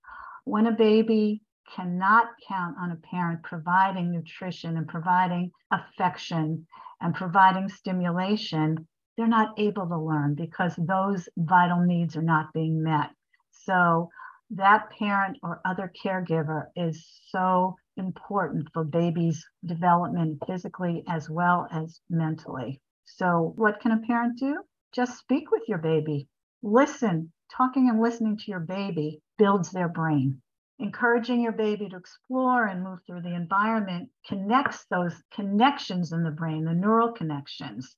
When 0.45 0.67
a 0.67 0.73
baby 0.73 1.43
cannot 1.75 2.29
count 2.47 2.77
on 2.79 2.91
a 2.91 2.97
parent 2.97 3.43
providing 3.43 4.11
nutrition 4.11 4.77
and 4.77 4.89
providing 4.89 5.51
affection 5.71 6.67
and 7.01 7.15
providing 7.15 7.69
stimulation, 7.69 8.87
they're 9.17 9.27
not 9.27 9.59
able 9.59 9.87
to 9.87 9.99
learn 9.99 10.35
because 10.35 10.75
those 10.77 11.29
vital 11.37 11.81
needs 11.81 12.17
are 12.17 12.23
not 12.23 12.53
being 12.53 12.83
met. 12.83 13.11
So, 13.51 14.11
that 14.51 14.91
parent 14.91 15.39
or 15.43 15.61
other 15.65 15.91
caregiver 16.05 16.67
is 16.77 17.07
so 17.29 17.77
important 17.97 18.69
for 18.73 18.85
babies' 18.85 19.47
development 19.65 20.43
physically 20.47 21.05
as 21.09 21.29
well 21.29 21.67
as 21.71 22.01
mentally. 22.09 22.81
So, 23.05 23.53
what 23.57 23.81
can 23.81 23.93
a 23.93 24.07
parent 24.07 24.39
do? 24.39 24.63
Just 24.93 25.19
speak 25.19 25.51
with 25.51 25.69
your 25.69 25.79
baby, 25.79 26.29
listen. 26.63 27.33
Talking 27.51 27.91
and 27.91 28.01
listening 28.01 28.37
to 28.39 28.51
your 28.51 28.61
baby 28.61 29.21
builds 29.37 29.71
their 29.71 29.89
brain. 29.89 30.41
Encouraging 30.79 31.41
your 31.43 31.53
baby 31.53 31.89
to 31.89 31.97
explore 31.97 32.67
and 32.67 32.83
move 32.83 33.01
through 33.07 33.23
the 33.23 33.35
environment 33.35 34.11
connects 34.27 34.87
those 34.87 35.23
connections 35.33 36.13
in 36.13 36.23
the 36.23 36.31
brain, 36.31 36.65
the 36.65 36.73
neural 36.73 37.13
connections. 37.13 37.97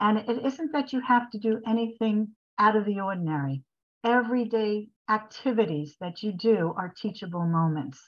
And 0.00 0.18
it 0.18 0.44
isn't 0.44 0.72
that 0.72 0.92
you 0.92 1.00
have 1.00 1.30
to 1.30 1.38
do 1.38 1.60
anything 1.66 2.34
out 2.58 2.76
of 2.76 2.84
the 2.84 3.00
ordinary. 3.00 3.64
Everyday 4.04 4.88
activities 5.08 5.96
that 6.00 6.22
you 6.22 6.32
do 6.32 6.72
are 6.76 6.94
teachable 6.96 7.46
moments. 7.46 8.00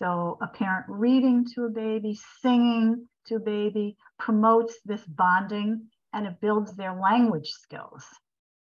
So, 0.00 0.38
a 0.42 0.48
parent 0.48 0.86
reading 0.88 1.44
to 1.54 1.64
a 1.66 1.70
baby, 1.70 2.14
singing 2.40 3.08
to 3.26 3.36
a 3.36 3.40
baby 3.40 3.96
promotes 4.18 4.80
this 4.84 5.06
bonding 5.06 5.90
and 6.12 6.26
it 6.26 6.40
builds 6.40 6.74
their 6.74 6.94
language 6.94 7.50
skills. 7.50 8.04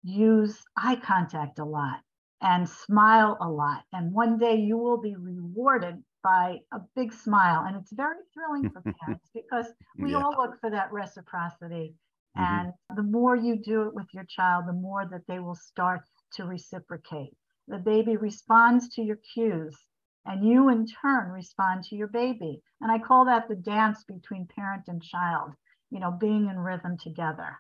Use 0.03 0.63
eye 0.77 0.97
contact 0.97 1.57
a 1.59 1.65
lot 1.65 2.01
and 2.41 2.69
smile 2.69 3.37
a 3.41 3.49
lot. 3.49 3.85
And 3.91 4.13
one 4.13 4.37
day 4.37 4.55
you 4.55 4.77
will 4.77 4.99
be 5.01 5.15
rewarded 5.15 6.03
by 6.23 6.59
a 6.71 6.79
big 6.95 7.11
smile. 7.13 7.65
And 7.65 7.75
it's 7.77 7.91
very 7.91 8.21
thrilling 8.33 8.69
for 8.71 8.85
parents 8.99 9.29
because 9.33 9.73
we 9.99 10.13
Yeah. 10.13 10.23
all 10.23 10.35
look 10.37 10.59
for 10.59 10.69
that 10.69 10.91
reciprocity. 10.93 11.95
Mhm. 12.35 12.63
And 12.63 12.73
the 12.95 13.03
more 13.03 13.35
you 13.35 13.57
do 13.61 13.83
it 13.87 13.95
with 13.95 14.13
your 14.13 14.25
child, 14.25 14.65
the 14.67 14.73
more 14.73 15.05
that 15.07 15.25
they 15.27 15.39
will 15.39 15.55
start 15.55 16.01
to 16.33 16.45
reciprocate. 16.45 17.35
The 17.67 17.79
baby 17.79 18.17
responds 18.17 18.89
to 18.89 19.01
your 19.01 19.17
cues, 19.33 19.75
and 20.25 20.47
you 20.47 20.69
in 20.69 20.85
turn 20.85 21.31
respond 21.31 21.83
to 21.85 21.95
your 21.95 22.07
baby. 22.07 22.61
And 22.81 22.91
I 22.91 22.99
call 22.99 23.25
that 23.25 23.47
the 23.47 23.55
dance 23.55 24.03
between 24.03 24.47
parent 24.47 24.83
and 24.87 25.01
child, 25.01 25.51
you 25.89 25.99
know, 25.99 26.11
being 26.11 26.47
in 26.49 26.59
rhythm 26.59 26.97
together. 26.97 27.59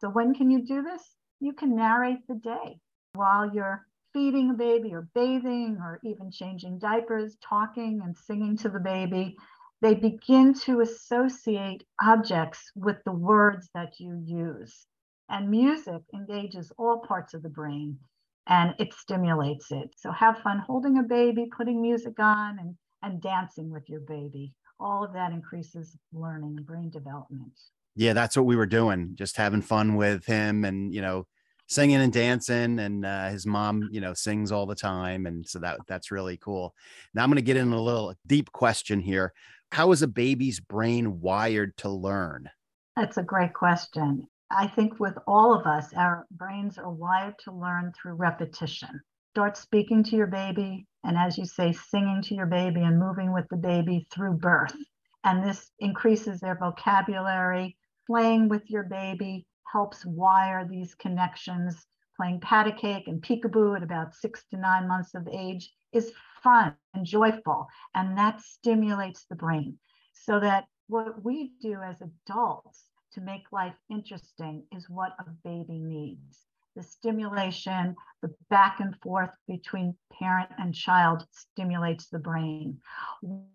So, 0.00 0.08
when 0.08 0.34
can 0.34 0.50
you 0.50 0.62
do 0.64 0.82
this? 0.82 1.02
You 1.40 1.52
can 1.52 1.74
narrate 1.74 2.26
the 2.26 2.36
day 2.36 2.80
while 3.14 3.52
you're 3.52 3.86
feeding 4.12 4.50
a 4.50 4.54
baby 4.54 4.94
or 4.94 5.08
bathing 5.14 5.78
or 5.80 6.00
even 6.04 6.30
changing 6.30 6.78
diapers, 6.78 7.36
talking 7.42 8.00
and 8.02 8.16
singing 8.16 8.56
to 8.58 8.68
the 8.68 8.80
baby. 8.80 9.36
They 9.82 9.94
begin 9.94 10.54
to 10.60 10.80
associate 10.80 11.86
objects 12.02 12.70
with 12.74 12.96
the 13.04 13.12
words 13.12 13.68
that 13.74 14.00
you 14.00 14.18
use. 14.24 14.86
And 15.28 15.50
music 15.50 16.02
engages 16.14 16.72
all 16.78 17.00
parts 17.00 17.34
of 17.34 17.42
the 17.42 17.50
brain 17.50 17.98
and 18.46 18.74
it 18.78 18.94
stimulates 18.94 19.70
it. 19.70 19.90
So 19.96 20.12
have 20.12 20.38
fun 20.38 20.58
holding 20.58 20.98
a 20.98 21.02
baby, 21.02 21.46
putting 21.56 21.80
music 21.80 22.18
on, 22.18 22.58
and, 22.58 22.76
and 23.02 23.20
dancing 23.20 23.70
with 23.70 23.88
your 23.88 24.00
baby. 24.00 24.52
All 24.78 25.04
of 25.04 25.12
that 25.14 25.32
increases 25.32 25.96
learning 26.12 26.54
and 26.58 26.66
brain 26.66 26.90
development. 26.90 27.52
Yeah, 27.94 28.12
that's 28.12 28.36
what 28.36 28.46
we 28.46 28.56
were 28.56 28.66
doing, 28.66 29.12
just 29.14 29.36
having 29.36 29.62
fun 29.62 29.96
with 29.96 30.26
him 30.26 30.64
and, 30.64 30.94
you 30.94 31.00
know, 31.00 31.26
singing 31.66 31.96
and 31.96 32.12
dancing 32.12 32.78
and 32.78 33.04
uh, 33.04 33.28
his 33.28 33.46
mom, 33.46 33.88
you 33.90 34.00
know, 34.00 34.14
sings 34.14 34.52
all 34.52 34.66
the 34.66 34.74
time 34.74 35.26
and 35.26 35.48
so 35.48 35.58
that 35.58 35.78
that's 35.88 36.10
really 36.10 36.36
cool. 36.36 36.74
Now 37.14 37.24
I'm 37.24 37.30
going 37.30 37.36
to 37.36 37.42
get 37.42 37.56
in 37.56 37.72
a 37.72 37.82
little 37.82 38.14
deep 38.26 38.52
question 38.52 39.00
here. 39.00 39.32
How 39.72 39.90
is 39.92 40.02
a 40.02 40.06
baby's 40.06 40.60
brain 40.60 41.20
wired 41.20 41.76
to 41.78 41.88
learn? 41.88 42.50
That's 42.94 43.16
a 43.16 43.22
great 43.22 43.52
question. 43.52 44.28
I 44.50 44.68
think 44.68 45.00
with 45.00 45.18
all 45.26 45.52
of 45.52 45.66
us, 45.66 45.92
our 45.94 46.24
brains 46.30 46.78
are 46.78 46.90
wired 46.90 47.36
to 47.40 47.52
learn 47.52 47.92
through 47.92 48.14
repetition. 48.14 49.00
Start 49.30 49.56
speaking 49.56 50.04
to 50.04 50.16
your 50.16 50.28
baby, 50.28 50.86
and 51.02 51.18
as 51.18 51.36
you 51.36 51.44
say, 51.44 51.72
singing 51.72 52.22
to 52.22 52.34
your 52.34 52.46
baby 52.46 52.80
and 52.82 52.98
moving 52.98 53.32
with 53.32 53.48
the 53.48 53.56
baby 53.56 54.06
through 54.10 54.34
birth. 54.34 54.76
And 55.24 55.42
this 55.42 55.72
increases 55.80 56.38
their 56.38 56.54
vocabulary. 56.54 57.76
Playing 58.06 58.48
with 58.48 58.70
your 58.70 58.84
baby 58.84 59.46
helps 59.64 60.06
wire 60.06 60.64
these 60.64 60.94
connections. 60.94 61.84
Playing 62.16 62.40
pat 62.40 62.68
a 62.68 62.72
cake 62.72 63.08
and 63.08 63.20
peekaboo 63.20 63.76
at 63.76 63.82
about 63.82 64.14
six 64.14 64.44
to 64.50 64.56
nine 64.56 64.86
months 64.86 65.14
of 65.16 65.26
age 65.28 65.74
is 65.92 66.12
fun 66.42 66.76
and 66.94 67.04
joyful, 67.04 67.66
and 67.96 68.16
that 68.16 68.40
stimulates 68.40 69.24
the 69.24 69.34
brain. 69.34 69.78
So 70.12 70.38
that 70.38 70.66
what 70.86 71.24
we 71.24 71.52
do 71.60 71.82
as 71.82 72.00
adults 72.00 72.84
to 73.16 73.22
make 73.22 73.50
life 73.50 73.74
interesting 73.90 74.62
is 74.76 74.90
what 74.90 75.12
a 75.18 75.24
baby 75.42 75.78
needs. 75.78 76.44
The 76.76 76.82
stimulation, 76.82 77.96
the 78.20 78.30
back 78.50 78.80
and 78.80 78.94
forth 79.02 79.30
between 79.48 79.96
parent 80.12 80.50
and 80.58 80.74
child 80.74 81.26
stimulates 81.32 82.08
the 82.08 82.18
brain. 82.18 82.78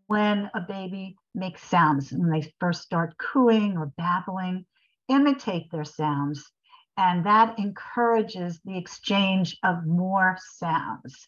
When 0.08 0.50
a 0.56 0.62
baby 0.68 1.16
makes 1.36 1.64
sounds, 1.64 2.12
when 2.12 2.32
they 2.32 2.52
first 2.60 2.82
start 2.82 3.16
cooing 3.20 3.78
or 3.78 3.94
babbling, 3.98 4.66
imitate 5.08 5.70
their 5.72 5.86
sounds. 5.86 6.52
And 6.98 7.24
that 7.28 7.60
encourages 7.60 8.60
the 8.66 8.80
exchange 8.80 9.60
of 9.64 9.86
more 9.86 10.40
sounds. 10.56 11.28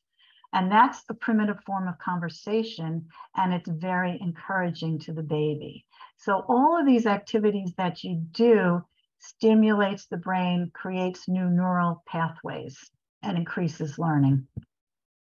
And 0.54 0.72
that's 0.72 1.04
the 1.04 1.14
primitive 1.14 1.60
form 1.66 1.88
of 1.88 2.00
conversation. 2.00 3.08
And 3.36 3.54
it's 3.54 3.70
very 3.70 4.18
encouraging 4.20 5.00
to 5.02 5.14
the 5.14 5.24
baby. 5.24 5.86
So 6.18 6.46
all 6.48 6.80
of 6.80 6.86
these 6.86 7.06
activities 7.06 7.74
that 7.78 8.04
you 8.04 8.16
do 8.32 8.84
stimulates 9.20 10.06
the 10.08 10.18
brain, 10.18 10.72
creates 10.74 11.28
new 11.28 11.50
neural 11.50 12.04
pathways, 12.08 12.78
and 13.22 13.38
increases 13.38 13.98
learning. 13.98 14.48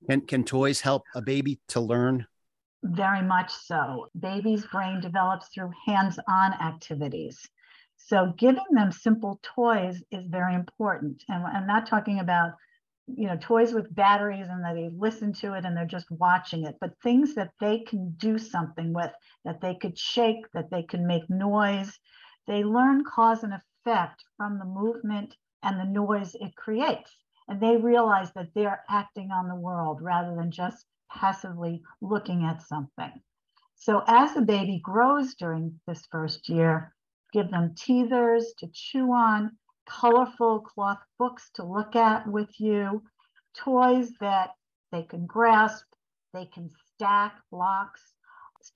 Can 0.09 0.23
can 0.23 0.45
toys 0.45 0.81
help 0.81 1.05
a 1.15 1.23
baby 1.23 1.61
to 1.69 1.81
learn? 1.81 2.27
Very 2.83 3.23
much 3.23 3.53
so. 3.53 4.09
Baby's 4.19 4.67
brain 4.67 5.01
develops 5.01 5.49
through 5.49 5.71
hands-on 5.87 6.53
activities. 6.55 7.49
So 7.97 8.35
giving 8.37 8.65
them 8.73 8.91
simple 8.91 9.39
toys 9.43 10.03
is 10.11 10.27
very 10.27 10.55
important. 10.55 11.23
And 11.29 11.45
I'm 11.45 11.67
not 11.67 11.87
talking 11.87 12.19
about 12.19 12.55
you 13.07 13.27
know 13.27 13.37
toys 13.41 13.73
with 13.73 13.95
batteries 13.95 14.47
and 14.49 14.65
that 14.65 14.75
they 14.75 14.91
listen 14.97 15.33
to 15.33 15.55
it 15.55 15.65
and 15.65 15.77
they're 15.77 15.85
just 15.85 16.11
watching 16.11 16.65
it 16.65 16.77
but 16.81 16.93
things 17.03 17.35
that 17.35 17.51
they 17.61 17.81
can 17.81 18.15
do 18.17 18.39
something 18.39 18.93
with 18.93 19.11
that 19.45 19.61
they 19.61 19.75
could 19.75 19.99
shake 19.99 20.45
that 20.55 20.71
they 20.71 20.83
can 20.83 21.07
make 21.07 21.29
noise 21.29 21.99
they 22.47 22.65
learn 22.65 23.05
cause 23.05 23.45
and 23.45 23.55
effect 23.55 24.25
from 24.37 24.59
the 24.59 24.65
movement 24.65 25.37
and 25.63 25.79
the 25.79 25.85
noise 25.85 26.35
it 26.35 26.57
creates. 26.57 27.17
And 27.49 27.61
they 27.61 27.77
realize 27.77 28.33
that 28.33 28.49
they're 28.55 28.85
acting 28.89 29.31
on 29.31 29.49
the 29.49 29.55
world 29.55 30.01
rather 30.01 30.35
than 30.35 30.51
just 30.51 30.87
passively 31.11 31.83
looking 32.01 32.45
at 32.45 32.63
something. 32.63 33.13
So 33.75 34.03
as 34.07 34.35
the 34.35 34.43
baby 34.43 34.81
grows 34.83 35.35
during 35.35 35.81
this 35.87 36.07
first 36.11 36.49
year 36.49 36.95
give 37.33 37.51
them 37.51 37.75
teethers 37.75 38.45
to 38.59 38.69
chew 38.75 39.11
on 39.11 39.57
colorful 39.87 40.61
cloth 40.61 41.03
books 41.19 41.51
to 41.55 41.65
look 41.65 41.97
at 41.97 42.27
with 42.27 42.61
you, 42.61 43.03
toys 43.55 44.11
that 44.21 44.51
they 44.91 45.03
can 45.03 45.27
grasp, 45.27 45.87
they 46.33 46.47
can 46.47 46.71
stack 46.95 47.35
blocks, 47.51 48.15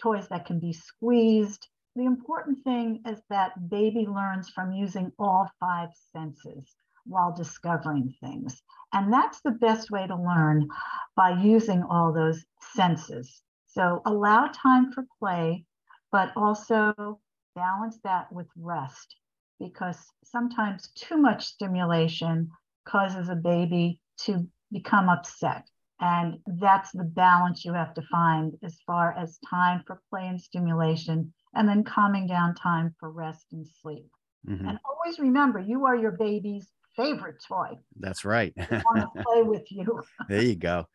toys 0.01 0.29
that 0.29 0.47
can 0.47 0.59
be 0.59 0.73
squeezed. 0.73 1.69
The 1.95 2.05
important 2.05 2.63
thing 2.65 3.03
is 3.07 3.21
that 3.31 3.71
baby 3.71 4.07
learns 4.07 4.51
from 4.51 4.73
using 4.73 5.13
all 5.19 5.49
five 5.61 5.91
senses 6.13 6.75
while 7.05 7.33
discovering 7.33 8.15
things. 8.21 8.63
And 8.93 9.13
that's 9.13 9.41
the 9.41 9.53
best 9.53 9.91
way 9.91 10.07
to 10.07 10.17
learn 10.17 10.69
by 11.15 11.31
using 11.31 11.83
all 11.85 12.13
those 12.13 12.45
senses. 12.75 13.43
So 13.67 14.03
allow 14.05 14.49
time 14.49 14.93
for 14.93 15.05
play, 15.19 15.65
but 16.11 16.33
also 16.37 17.21
balance 17.55 17.99
that 18.05 18.33
with 18.33 18.49
rest 18.57 19.17
because 19.59 19.99
sometimes 20.25 20.89
too 20.95 21.17
much 21.17 21.47
stimulation 21.47 22.51
causes 22.87 23.29
a 23.29 23.35
baby 23.35 24.01
to 24.19 24.47
become 24.73 25.09
upset. 25.09 25.69
And 26.01 26.39
that's 26.47 26.93
the 26.93 27.05
balance 27.05 27.65
you 27.65 27.73
have 27.73 27.95
to 27.95 28.03
find 28.11 28.53
as 28.63 28.77
far 28.87 29.13
as 29.17 29.39
time 29.49 29.83
for 29.87 30.03
play 30.11 30.27
and 30.27 30.41
stimulation, 30.41 31.33
and 31.55 31.67
then 31.67 31.85
calming 31.85 32.27
down 32.27 32.55
time 32.55 32.95
for 33.01 33.11
rest 33.11 33.47
and 33.53 33.67
sleep. 33.83 34.11
Mm-hmm. 34.47 34.69
And 34.69 34.79
always 34.85 35.19
remember, 35.19 35.59
you 35.59 35.87
are 35.87 35.97
your 35.97 36.13
baby's 36.13 36.69
favorite 36.97 37.43
toy. 37.47 37.79
That's 37.99 38.25
right. 38.25 38.53
want 38.57 39.15
to 39.15 39.23
play 39.27 39.43
with 39.43 39.65
you. 39.71 40.03
there 40.29 40.43
you 40.43 40.57
go. 40.57 40.87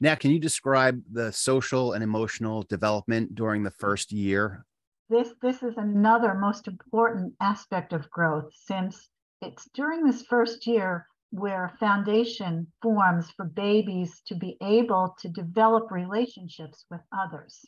Now, 0.00 0.14
can 0.14 0.30
you 0.30 0.38
describe 0.38 1.02
the 1.12 1.30
social 1.32 1.92
and 1.92 2.02
emotional 2.02 2.62
development 2.62 3.34
during 3.34 3.62
the 3.62 3.70
first 3.70 4.12
year? 4.12 4.64
This 5.10 5.34
this 5.42 5.64
is 5.64 5.76
another 5.76 6.34
most 6.34 6.68
important 6.68 7.34
aspect 7.40 7.92
of 7.92 8.08
growth 8.12 8.54
since 8.54 9.10
it's 9.42 9.68
during 9.70 10.04
this 10.04 10.22
first 10.22 10.68
year 10.68 11.08
where 11.32 11.76
foundation 11.80 12.72
forms 12.80 13.28
for 13.32 13.44
babies 13.44 14.22
to 14.28 14.36
be 14.36 14.56
able 14.62 15.16
to 15.18 15.28
develop 15.28 15.90
relationships 15.90 16.86
with 16.88 17.00
others. 17.10 17.66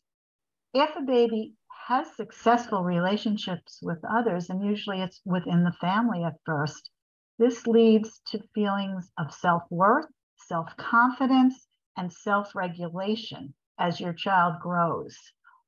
If 0.72 0.94
a 0.94 1.00
baby 1.00 1.56
has 1.88 2.14
successful 2.14 2.84
relationships 2.84 3.80
with 3.82 4.04
others, 4.04 4.48
and 4.48 4.64
usually 4.64 5.02
it's 5.02 5.20
within 5.24 5.64
the 5.64 5.76
family 5.80 6.22
at 6.22 6.38
first, 6.46 6.90
this 7.38 7.66
leads 7.66 8.20
to 8.26 8.46
feelings 8.54 9.10
of 9.18 9.34
self 9.34 9.64
worth, 9.68 10.06
self 10.36 10.76
confidence, 10.76 11.66
and 11.96 12.12
self 12.12 12.54
regulation 12.54 13.54
as 13.80 13.98
your 13.98 14.12
child 14.12 14.60
grows. 14.60 15.18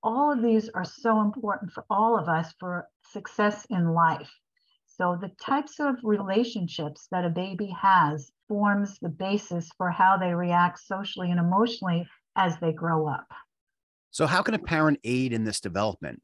All 0.04 0.30
of 0.30 0.42
these 0.42 0.68
are 0.68 0.84
so 0.84 1.23
important 1.23 1.73
for 1.73 1.87
all 1.88 2.18
of 2.18 2.28
us 2.28 2.52
for 2.61 2.87
success 3.11 3.66
in 3.70 3.94
life. 3.94 4.30
So, 4.87 5.18
the 5.18 5.32
types 5.40 5.80
of 5.80 5.96
relationships 6.04 7.08
that 7.11 7.25
a 7.25 7.30
baby 7.30 7.75
has 7.80 8.30
forms 8.46 8.99
the 9.00 9.08
basis 9.08 9.70
for 9.78 9.90
how 9.90 10.18
they 10.18 10.34
react 10.34 10.78
socially 10.78 11.30
and 11.30 11.40
emotionally 11.40 12.06
as 12.37 12.58
they 12.58 12.70
grow 12.70 13.08
up. 13.08 13.26
So, 14.11 14.26
how 14.26 14.42
can 14.42 14.52
a 14.52 14.58
parent 14.58 15.00
aid 15.04 15.32
in 15.32 15.44
this 15.44 15.58
development? 15.58 16.20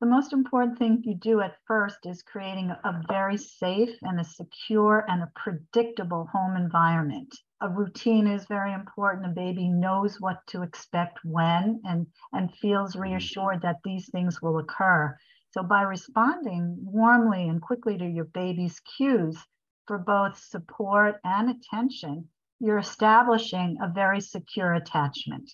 The 0.00 0.06
most 0.06 0.32
important 0.32 0.78
thing 0.78 1.02
you 1.02 1.16
do 1.16 1.40
at 1.40 1.58
first 1.66 2.06
is 2.06 2.22
creating 2.22 2.70
a 2.70 3.02
very 3.08 3.36
safe 3.36 3.98
and 4.02 4.20
a 4.20 4.24
secure 4.24 5.04
and 5.08 5.24
a 5.24 5.32
predictable 5.34 6.26
home 6.26 6.54
environment. 6.54 7.34
A 7.60 7.68
routine 7.68 8.28
is 8.28 8.46
very 8.46 8.72
important. 8.72 9.26
A 9.26 9.30
baby 9.30 9.68
knows 9.68 10.20
what 10.20 10.46
to 10.48 10.62
expect 10.62 11.24
when 11.24 11.80
and, 11.84 12.06
and 12.32 12.54
feels 12.58 12.92
mm-hmm. 12.92 13.10
reassured 13.10 13.62
that 13.62 13.82
these 13.82 14.08
things 14.10 14.40
will 14.40 14.58
occur. 14.58 15.18
So, 15.50 15.64
by 15.64 15.82
responding 15.82 16.76
warmly 16.78 17.48
and 17.48 17.60
quickly 17.60 17.98
to 17.98 18.06
your 18.06 18.26
baby's 18.26 18.78
cues 18.78 19.44
for 19.86 19.98
both 19.98 20.38
support 20.38 21.20
and 21.24 21.50
attention, 21.50 22.28
you're 22.60 22.78
establishing 22.78 23.78
a 23.82 23.88
very 23.88 24.20
secure 24.20 24.74
attachment. 24.74 25.50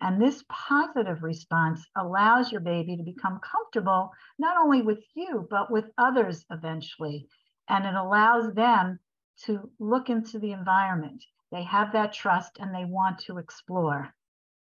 And 0.00 0.20
this 0.20 0.44
positive 0.48 1.22
response 1.22 1.88
allows 1.96 2.52
your 2.52 2.60
baby 2.60 2.96
to 2.96 3.02
become 3.02 3.40
comfortable 3.40 4.12
not 4.38 4.56
only 4.56 4.82
with 4.82 5.02
you, 5.14 5.46
but 5.50 5.70
with 5.70 5.90
others 5.96 6.44
eventually. 6.50 7.28
And 7.68 7.86
it 7.86 7.94
allows 7.94 8.52
them 8.54 9.00
to 9.44 9.70
look 9.78 10.10
into 10.10 10.38
the 10.38 10.52
environment. 10.52 11.24
They 11.50 11.62
have 11.64 11.92
that 11.92 12.12
trust 12.12 12.58
and 12.58 12.74
they 12.74 12.84
want 12.84 13.20
to 13.20 13.38
explore. 13.38 14.14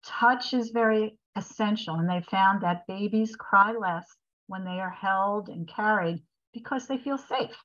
Touch 0.04 0.54
is 0.54 0.70
very 0.70 1.18
essential, 1.36 1.96
and 1.96 2.10
they 2.10 2.22
found 2.22 2.62
that 2.62 2.86
babies 2.88 3.36
cry 3.36 3.72
less 3.72 4.18
when 4.48 4.64
they 4.64 4.80
are 4.80 4.92
held 4.92 5.50
and 5.50 5.68
carried 5.68 6.24
because 6.54 6.88
they 6.88 6.98
feel 6.98 7.18
safe 7.18 7.58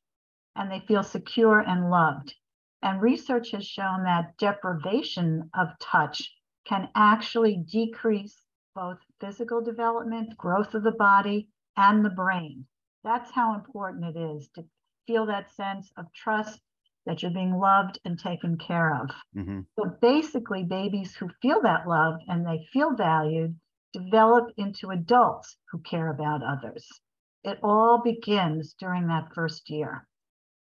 and 0.57 0.71
they 0.71 0.81
feel 0.81 1.03
secure 1.03 1.61
and 1.61 1.91
loved. 1.91 2.35
And 2.83 3.03
research 3.03 3.51
has 3.51 3.67
shown 3.67 4.05
that 4.05 4.37
deprivation 4.39 5.51
of 5.55 5.79
touch 5.79 6.35
can 6.71 6.89
actually 6.95 7.57
decrease 7.57 8.37
both 8.77 8.99
physical 9.21 9.61
development, 9.61 10.37
growth 10.39 10.73
of 10.75 10.85
the 10.85 10.93
body, 10.93 11.49
and 11.77 12.05
the 12.05 12.11
brain. 12.11 12.65
That's 13.03 13.33
how 13.33 13.57
important 13.57 14.17
it 14.17 14.19
is 14.19 14.49
to 14.55 14.65
feel 15.07 15.27
that 15.27 15.51
sense 15.51 15.91
of 15.97 16.07
trust 16.15 16.61
that 17.07 17.23
you're 17.23 17.33
being 17.33 17.59
loved 17.59 17.99
and 18.05 18.17
taken 18.17 18.57
care 18.57 18.95
of. 18.95 19.11
Mm-hmm. 19.37 19.61
So 19.77 19.97
basically, 20.01 20.63
babies 20.63 21.17
who 21.17 21.29
feel 21.43 21.61
that 21.63 21.89
love 21.89 22.21
and 22.29 22.47
they 22.47 22.69
feel 22.73 22.95
valued 22.95 23.59
develop 23.93 24.53
into 24.57 24.91
adults 24.91 25.57
who 25.73 25.81
care 25.81 26.11
about 26.11 26.43
others. 26.45 26.87
It 27.43 27.59
all 27.65 28.01
begins 28.05 28.75
during 28.79 29.09
that 29.09 29.35
first 29.35 29.69
year. 29.71 30.07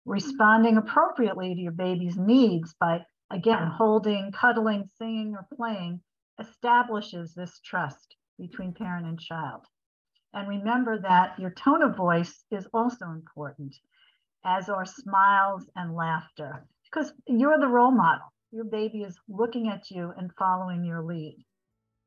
Responding 0.05 0.77
appropriately 0.77 1.55
to 1.55 1.61
your 1.61 1.71
baby's 1.71 2.17
needs 2.17 2.75
by, 2.79 3.05
again, 3.31 3.67
holding, 3.67 4.31
cuddling, 4.31 4.89
singing, 4.97 5.35
or 5.35 5.47
playing 5.55 6.01
establishes 6.39 7.33
this 7.33 7.59
trust 7.59 8.15
between 8.37 8.73
parent 8.73 9.07
and 9.07 9.19
child. 9.19 9.65
And 10.33 10.47
remember 10.47 10.99
that 10.99 11.39
your 11.39 11.51
tone 11.51 11.81
of 11.81 11.95
voice 11.95 12.43
is 12.51 12.67
also 12.73 13.05
important, 13.05 13.75
as 14.43 14.69
are 14.69 14.85
smiles 14.85 15.69
and 15.75 15.95
laughter, 15.95 16.65
because 16.83 17.13
you're 17.27 17.59
the 17.59 17.67
role 17.67 17.91
model. 17.91 18.33
Your 18.51 18.65
baby 18.65 19.03
is 19.03 19.17
looking 19.27 19.69
at 19.69 19.89
you 19.91 20.13
and 20.17 20.31
following 20.37 20.83
your 20.83 21.03
lead 21.03 21.37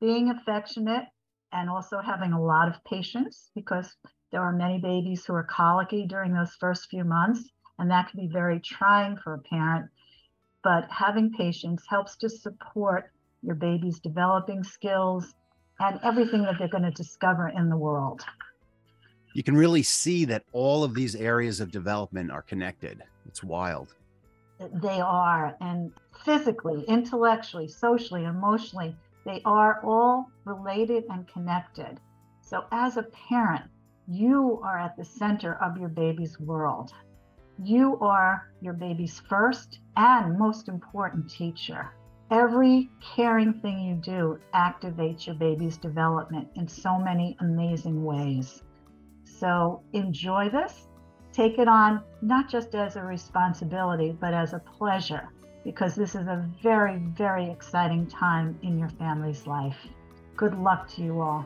being 0.01 0.31
affectionate 0.31 1.05
and 1.53 1.71
also 1.71 2.01
having 2.01 2.33
a 2.33 2.43
lot 2.43 2.69
of 2.69 2.83
patience 2.85 3.51
because 3.55 3.97
there 4.31 4.43
are 4.43 4.53
many 4.53 4.79
babies 4.79 5.25
who 5.25 5.35
are 5.35 5.45
colicky 5.45 6.07
during 6.07 6.35
those 6.35 6.55
first 6.61 6.89
few 6.91 7.05
months, 7.05 7.49
and 7.79 7.91
that 7.91 8.09
can 8.11 8.21
be 8.21 8.33
very 8.33 8.61
trying 8.61 9.17
for 9.17 9.35
a 9.35 9.39
parent. 9.39 9.91
But 10.63 10.89
having 10.91 11.33
patience 11.33 11.85
helps 11.89 12.17
to 12.17 12.29
support 12.29 13.11
your 13.43 13.55
baby's 13.55 14.01
developing 14.01 14.65
skills 14.65 15.35
and 15.81 16.01
everything 16.03 16.43
that 16.43 16.57
they're 16.59 16.69
going 16.69 16.83
to 16.83 16.91
discover 16.91 17.49
in 17.49 17.69
the 17.69 17.77
world. 17.77 18.25
You 19.35 19.43
can 19.43 19.57
really 19.57 19.83
see 19.83 20.25
that 20.25 20.45
all 20.53 20.83
of 20.83 20.95
these 20.95 21.15
areas 21.15 21.61
of 21.61 21.71
development 21.71 22.31
are 22.33 22.43
connected. 22.43 23.03
It's 23.27 23.45
wild. 23.45 23.95
They 24.59 25.01
are. 25.01 25.57
And 25.61 25.93
physically, 26.25 26.85
intellectually, 26.89 27.69
socially, 27.69 28.25
emotionally, 28.25 28.97
they 29.25 29.41
are 29.45 29.81
all 29.85 30.31
related 30.45 31.05
and 31.11 31.29
connected. 31.29 32.01
So, 32.41 32.65
as 32.73 32.97
a 32.97 33.03
parent, 33.03 33.65
you 34.09 34.59
are 34.65 34.79
at 34.79 34.97
the 34.97 35.05
center 35.05 35.55
of 35.63 35.77
your 35.77 35.91
baby's 35.91 36.41
world. 36.41 36.93
You 37.63 37.99
are 38.01 38.49
your 38.61 38.73
baby's 38.73 39.19
first 39.29 39.81
and 39.97 40.39
most 40.39 40.69
important 40.69 41.29
teacher. 41.29 41.91
Every 42.31 42.89
caring 43.17 43.53
thing 43.53 43.81
you 43.81 43.97
do 43.97 44.39
activates 44.55 45.27
your 45.27 45.35
baby's 45.35 45.77
development 45.77 46.47
in 46.55 46.69
so 46.69 46.99
many 46.99 47.37
amazing 47.41 48.05
ways. 48.05 48.63
So, 49.25 49.83
enjoy 49.93 50.51
this. 50.51 50.87
Take 51.33 51.59
it 51.59 51.67
on 51.67 52.03
not 52.23 52.49
just 52.49 52.77
as 52.77 52.95
a 52.95 53.03
responsibility, 53.03 54.17
but 54.21 54.35
as 54.35 54.53
a 54.53 54.61
pleasure 54.61 55.29
because 55.65 55.97
this 55.97 56.15
is 56.15 56.29
a 56.29 56.49
very, 56.63 56.99
very 56.99 57.51
exciting 57.51 58.07
time 58.07 58.57
in 58.63 58.79
your 58.79 58.89
family's 58.91 59.49
life. 59.49 59.77
Good 60.37 60.57
luck 60.57 60.89
to 60.95 61.03
you 61.03 61.21
all. 61.21 61.45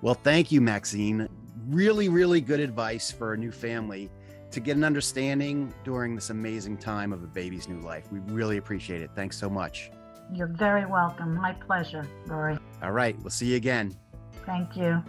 Well, 0.00 0.14
thank 0.14 0.50
you, 0.50 0.62
Maxine. 0.62 1.28
Really, 1.68 2.08
really 2.08 2.40
good 2.40 2.60
advice 2.60 3.10
for 3.10 3.34
a 3.34 3.36
new 3.36 3.52
family 3.52 4.08
to 4.50 4.60
get 4.60 4.76
an 4.76 4.84
understanding 4.84 5.72
during 5.84 6.14
this 6.14 6.30
amazing 6.30 6.76
time 6.76 7.12
of 7.12 7.22
a 7.22 7.26
baby's 7.26 7.68
new 7.68 7.80
life. 7.80 8.10
We 8.10 8.18
really 8.20 8.56
appreciate 8.56 9.02
it. 9.02 9.10
Thanks 9.14 9.36
so 9.36 9.48
much. 9.48 9.90
You're 10.32 10.46
very 10.46 10.86
welcome. 10.86 11.34
My 11.34 11.52
pleasure, 11.52 12.06
Rory. 12.26 12.58
All 12.82 12.92
right. 12.92 13.18
We'll 13.20 13.30
see 13.30 13.46
you 13.46 13.56
again. 13.56 13.96
Thank 14.46 14.76
you. 14.76 15.02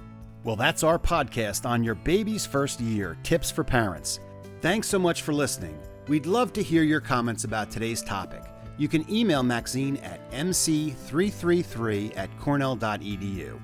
Well, 0.43 0.56
that's 0.56 0.84
our 0.84 0.97
podcast 0.97 1.67
on 1.67 1.84
your 1.84 1.95
baby's 1.95 2.45
first 2.45 2.80
year 2.80 3.17
tips 3.23 3.51
for 3.51 3.63
parents. 3.63 4.19
Thanks 4.62 4.88
so 4.88 4.97
much 4.97 5.21
for 5.21 5.34
listening. 5.34 5.77
We'd 6.08 6.25
love 6.25 6.51
to 6.54 6.63
hear 6.63 6.84
your 6.84 6.99
comments 6.99 7.43
about 7.43 7.69
today's 7.69 8.01
topic. 8.01 8.43
You 8.77 8.88
can 8.88 9.10
email 9.12 9.43
Maxine 9.43 9.97
at 9.97 10.32
mc333 10.32 12.17
at 12.17 12.36
cornell.edu. 12.39 13.60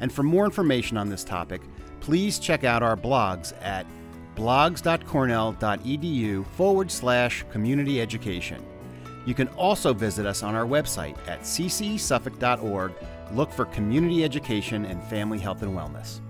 And 0.00 0.12
for 0.12 0.22
more 0.22 0.44
information 0.44 0.98
on 0.98 1.08
this 1.08 1.24
topic, 1.24 1.62
please 2.00 2.38
check 2.38 2.64
out 2.64 2.82
our 2.82 2.96
blogs 2.96 3.54
at 3.62 3.86
blogs.cornell.edu 4.36 6.46
forward 6.46 6.90
slash 6.90 7.44
community 7.50 8.00
education. 8.00 8.64
You 9.26 9.34
can 9.34 9.48
also 9.48 9.94
visit 9.94 10.26
us 10.26 10.42
on 10.42 10.54
our 10.54 10.66
website 10.66 11.16
at 11.28 11.40
ccesuffolk.org. 11.40 12.92
Look 13.32 13.52
for 13.52 13.64
community 13.66 14.22
education 14.22 14.84
and 14.84 15.02
family 15.04 15.38
health 15.38 15.62
and 15.62 15.76
wellness. 15.76 16.20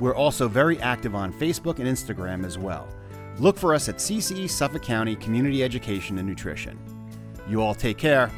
We're 0.00 0.14
also 0.14 0.48
very 0.48 0.80
active 0.80 1.14
on 1.14 1.32
Facebook 1.32 1.78
and 1.78 1.88
Instagram 1.88 2.44
as 2.44 2.58
well. 2.58 2.88
Look 3.38 3.58
for 3.58 3.74
us 3.74 3.88
at 3.88 3.96
CCE 3.96 4.48
Suffolk 4.48 4.82
County 4.82 5.16
Community 5.16 5.64
Education 5.64 6.18
and 6.18 6.28
Nutrition. 6.28 6.78
You 7.48 7.60
all 7.60 7.74
take 7.74 7.98
care. 7.98 8.30